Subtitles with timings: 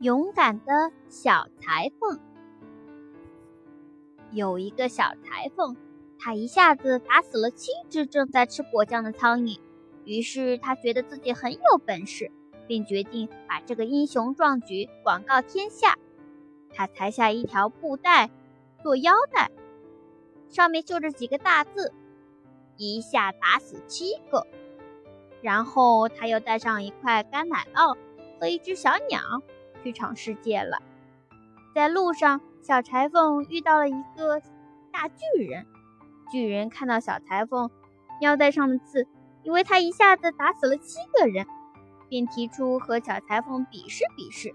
[0.00, 2.18] 勇敢的小裁缝。
[4.30, 5.76] 有一个小裁缝，
[6.18, 9.60] 他一下子打死了七只正在吃果酱的苍蝇。
[10.04, 12.30] 于是他觉得自己很有本事，
[12.66, 15.96] 并决定把这个英雄壮举广告天下。
[16.70, 18.28] 他裁下一条布带
[18.82, 19.50] 做腰带，
[20.48, 21.92] 上面绣着几个大字
[22.76, 24.46] ：“一下打死七个。”
[25.40, 27.96] 然后他又带上一块干奶酪
[28.40, 29.20] 和一只小鸟。
[29.84, 30.78] 去闯世界了，
[31.74, 34.40] 在路上，小裁缝遇到了一个
[34.90, 35.66] 大巨人。
[36.32, 37.70] 巨人看到小裁缝
[38.22, 39.06] 腰带上的字，
[39.42, 41.46] 以为他一下子打死了七个人，
[42.08, 44.54] 便提出和小裁缝比试比试。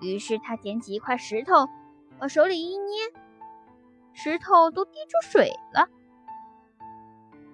[0.00, 1.68] 于是他捡起一块石头，
[2.20, 3.00] 往手里一捏，
[4.12, 5.88] 石头都滴出水了。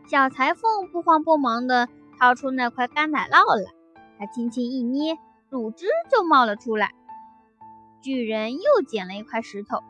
[0.06, 3.72] 小裁缝不慌不忙地掏出那块干奶酪来，
[4.18, 5.16] 他轻轻一捏。
[5.52, 6.92] 乳汁就冒了出来。
[8.00, 9.80] 巨人又捡了一块石头，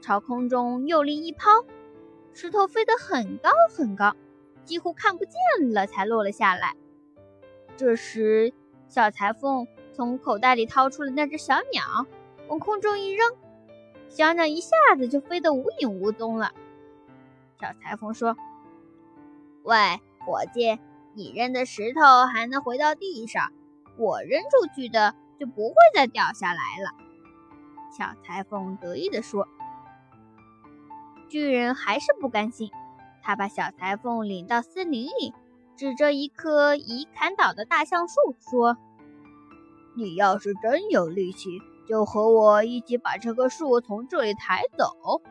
[0.00, 1.50] 朝空中用力一抛，
[2.32, 4.16] 石头飞得很高很高，
[4.64, 6.74] 几乎看不见了，才落了下来。
[7.76, 8.54] 这时，
[8.88, 12.06] 小裁缝从口袋里掏出了那只小鸟，
[12.48, 13.36] 往空中一扔，
[14.08, 16.52] 小鸟一下子就飞得无影无踪了。
[17.60, 18.34] 小裁缝说
[19.62, 19.76] ：“喂，
[20.24, 20.78] 伙计，
[21.12, 23.52] 你扔的石头还能回到地上。”
[23.96, 26.90] 我扔出去的就不会再掉下来了，
[27.96, 29.46] 小裁缝得意地说。
[31.28, 32.70] 巨人还是不甘心，
[33.22, 35.32] 他把小裁缝领到森林里，
[35.76, 38.76] 指着一棵已砍倒的大橡树说
[39.96, 45.22] ：“你要是真有力气，就和我一起把这棵树从这里抬走。”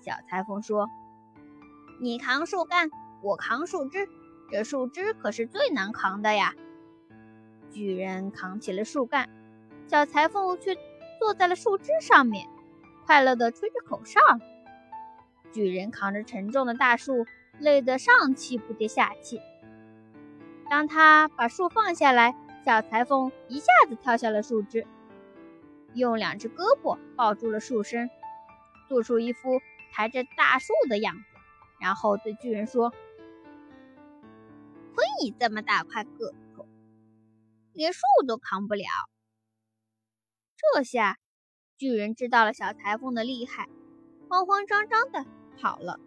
[0.00, 0.88] 小裁缝说
[2.00, 2.90] ：“你扛树干，
[3.22, 4.08] 我扛树枝，
[4.50, 6.54] 这树枝可是最难扛的呀。”
[7.70, 9.28] 巨人扛起了树干，
[9.86, 10.76] 小裁缝却
[11.18, 12.48] 坐在了树枝上面，
[13.04, 14.20] 快乐地吹着口哨。
[15.52, 17.26] 巨人扛着沉重的大树，
[17.58, 19.40] 累得上气不接下气。
[20.68, 22.34] 当他把树放下来，
[22.64, 24.86] 小裁缝一下子跳下了树枝，
[25.94, 28.10] 用两只胳膊抱住了树身，
[28.88, 29.60] 做出一副
[29.92, 31.22] 抬着大树的样子，
[31.80, 32.92] 然后对巨人说
[34.94, 36.34] ：“亏你这么大块个。”
[37.76, 38.86] 连树都扛不了，
[40.56, 41.18] 这下
[41.76, 43.68] 巨人知道了小裁缝的厉害，
[44.30, 45.26] 慌慌张张的
[45.60, 46.00] 跑了。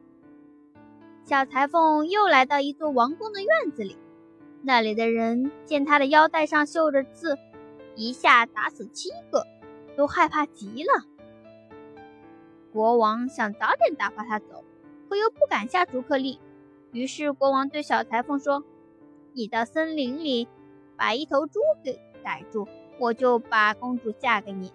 [1.26, 4.00] 小裁缝又来到一座王宫的院子里，
[4.64, 7.38] 那里的人见他的腰带上绣着字，
[7.96, 9.46] 一下打死七个，
[9.96, 11.06] 都害怕极了。
[12.74, 14.66] 国王想早点打发他走，
[15.08, 16.40] 可又不敢下逐客令，
[16.92, 18.64] 于是国王对小裁缝说
[19.34, 20.48] ：“你到森林里。”
[21.00, 22.68] 把一头猪给逮住，
[23.00, 24.74] 我就把公主嫁给你。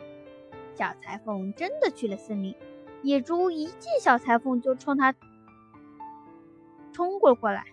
[0.74, 2.56] 小裁缝真的去了森林，
[3.02, 5.14] 野猪一见小裁缝就冲他
[6.92, 7.66] 冲过过来。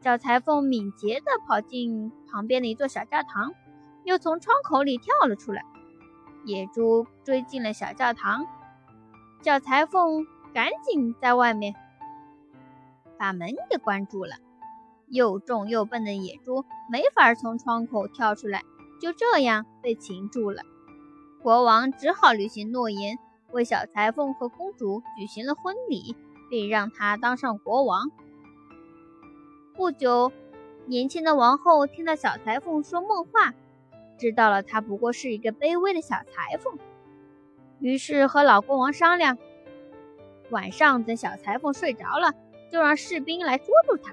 [0.00, 3.54] 小裁缝敏捷地跑进旁边的一座小教堂，
[4.02, 5.64] 又从窗口里跳了出来。
[6.44, 8.46] 野猪追进了小教堂，
[9.42, 11.74] 小裁缝赶紧在外面
[13.16, 14.36] 把门给关住了。
[15.10, 18.62] 又重又笨的野猪没法从窗口跳出来，
[19.00, 20.62] 就这样被擒住了。
[21.42, 23.18] 国王只好履行诺言，
[23.52, 26.16] 为小裁缝和公主举行了婚礼，
[26.50, 28.10] 并让他当上国王。
[29.74, 30.32] 不久，
[30.86, 33.54] 年轻的王后听到小裁缝说梦话，
[34.18, 36.78] 知道了他不过是一个卑微的小裁缝，
[37.78, 39.38] 于是和老国王商量，
[40.50, 42.34] 晚上等小裁缝睡着了，
[42.72, 44.12] 就让士兵来捉住他。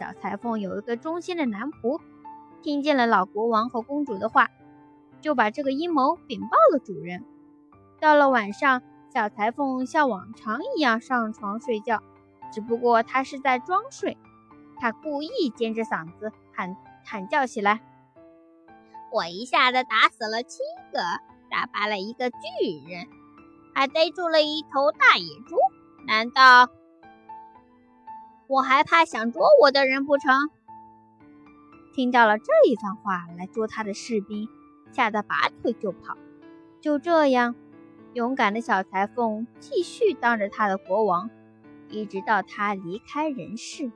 [0.00, 2.00] 小裁缝有一个忠心的男仆，
[2.62, 4.48] 听见了老国王和公主的话，
[5.20, 7.22] 就把这个阴谋禀报了主人。
[8.00, 8.80] 到了晚上，
[9.12, 12.02] 小裁缝像往常一样上床睡觉，
[12.50, 14.16] 只不过他是在装睡。
[14.78, 16.74] 他故意尖着嗓子喊
[17.04, 17.82] 喊叫起来
[19.12, 20.60] ：“我一下子打死了七
[20.94, 21.00] 个，
[21.50, 22.36] 打败了一个巨
[22.88, 23.06] 人，
[23.74, 25.56] 还逮住了一头大野猪，
[26.06, 26.70] 难道？”
[28.50, 30.50] 我还怕想捉我的人不成？
[31.94, 34.48] 听到了这一番话，来捉他的士兵
[34.90, 36.18] 吓得拔腿就跑。
[36.80, 37.54] 就这样，
[38.12, 41.30] 勇敢的小裁缝继续当着他的国王，
[41.90, 43.92] 一直到他离开人世。